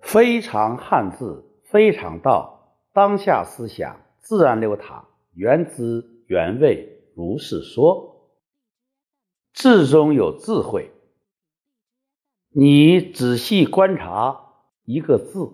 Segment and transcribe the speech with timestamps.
[0.00, 8.16] 非常汉字，非常道，当下思想自然流淌，原汁原味，如是说。
[9.52, 10.92] 字中有智慧，
[12.50, 14.52] 你仔细观察
[14.84, 15.52] 一个字，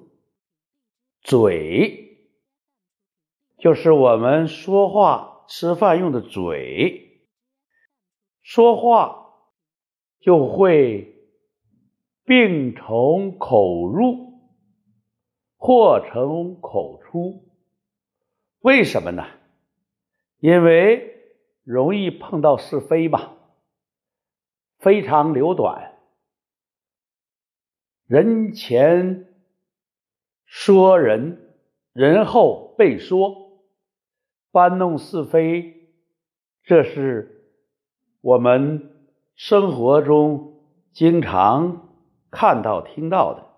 [1.23, 2.19] 嘴，
[3.59, 7.27] 就是我们说话、吃饭用的嘴，
[8.43, 9.31] 说话
[10.21, 11.15] 就会
[12.25, 14.24] 病从口入。
[15.67, 17.43] 祸从口出，
[18.61, 19.25] 为什么呢？
[20.39, 21.25] 因为
[21.63, 23.33] 容易碰到是非吧，
[24.77, 25.95] 非常流短，
[28.07, 29.27] 人前
[30.45, 31.57] 说人，
[31.95, 33.63] 人后被说，
[34.53, 35.89] 搬弄是非，
[36.63, 37.49] 这是
[38.21, 38.93] 我们
[39.35, 40.61] 生活中
[40.93, 41.89] 经常
[42.31, 43.54] 看到、听到的。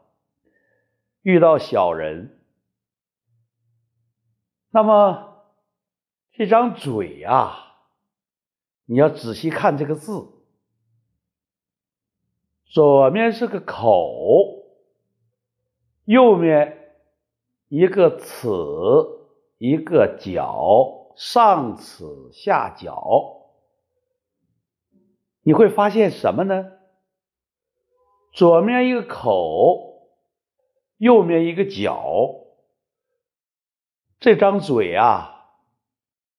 [1.26, 2.38] 遇到小人，
[4.70, 5.42] 那么
[6.30, 7.80] 这张嘴啊，
[8.84, 10.28] 你要仔细看这个字，
[12.66, 14.68] 左面是个口，
[16.04, 16.94] 右面
[17.70, 18.48] 一个齿，
[19.58, 23.50] 一个角，上齿下角，
[25.42, 26.70] 你会发现什么呢？
[28.32, 29.85] 左面一个口。
[30.98, 32.46] 右面一个角，
[34.18, 35.46] 这张嘴啊，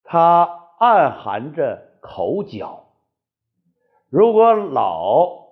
[0.04, 2.96] 它暗含着口角。
[4.10, 5.48] 如果老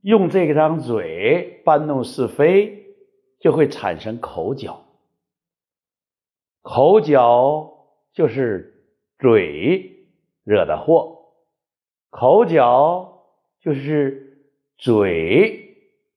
[0.00, 2.96] 用这张嘴搬弄是非，
[3.40, 4.84] 就会产生口角。
[6.62, 8.86] 口角就是
[9.18, 10.06] 嘴
[10.44, 11.34] 惹的祸，
[12.10, 13.26] 口角
[13.60, 14.48] 就是
[14.78, 15.76] 嘴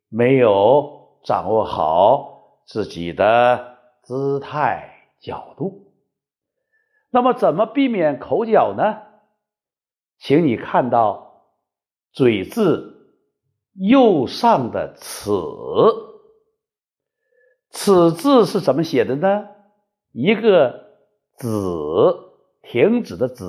[0.09, 0.94] 没有。
[1.25, 5.91] 掌握好自己的姿态角度，
[7.09, 9.01] 那么怎么避免口角呢？
[10.19, 11.47] 请你看到
[12.11, 13.11] 嘴字
[13.73, 15.31] 右上的“此
[17.71, 19.47] ”，“此”字是怎么写的呢？
[20.11, 20.91] 一个
[21.37, 21.47] “止”，
[22.61, 23.43] 停止的“止”，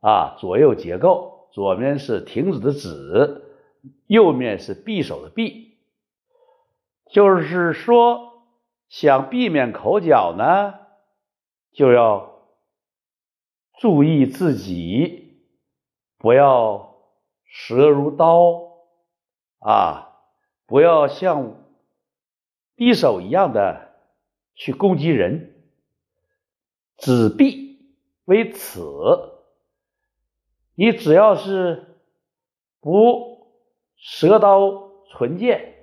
[0.00, 3.42] 啊，左右结构，左面是停止的“止”，
[4.06, 5.68] 右面是匕首的“匕”。
[7.12, 8.44] 就是说，
[8.88, 10.74] 想避免口角呢，
[11.72, 12.46] 就要
[13.78, 15.42] 注意自己，
[16.18, 16.94] 不要
[17.44, 18.76] 舌如刀
[19.58, 20.20] 啊，
[20.66, 21.64] 不要像
[22.76, 23.92] 匕首一样的
[24.54, 25.56] 去攻击人。
[26.96, 27.80] 子必
[28.26, 29.40] 为此，
[30.74, 31.98] 你只要是
[32.78, 33.56] 不
[33.96, 35.79] 舌刀唇剑。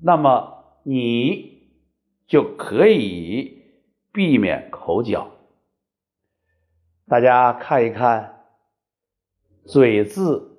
[0.00, 1.70] 那么你
[2.26, 3.62] 就可以
[4.12, 5.30] 避免口角。
[7.06, 8.44] 大家看一看，
[9.64, 10.58] 嘴字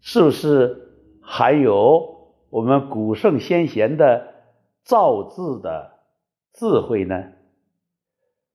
[0.00, 4.34] 是不是含有我们古圣先贤的
[4.84, 5.98] 造字的
[6.52, 7.32] 智慧呢？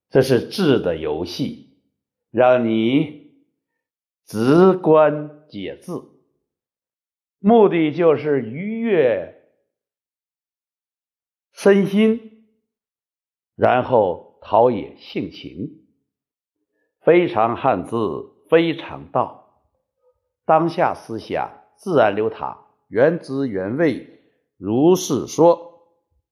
[0.09, 1.77] 这是字的游戏，
[2.31, 3.33] 让你
[4.25, 6.01] 直观解字，
[7.39, 9.37] 目的就是愉悦。
[11.63, 12.47] 身心，
[13.55, 15.85] 然后陶冶性情，
[17.01, 19.61] 非常汉字，非常道，
[20.43, 24.23] 当下思想自然流淌，原汁原味，
[24.57, 25.70] 如是说。